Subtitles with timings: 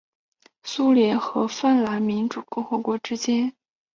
[0.63, 3.57] 苏联和芬兰民主共和国之间和睦相处关系。